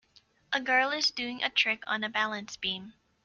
[0.51, 2.95] A girl is doing a trick on a balance beam.